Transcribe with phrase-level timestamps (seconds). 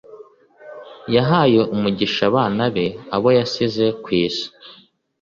[1.15, 4.47] yahaye umugisha abana be, abo yasize ku isi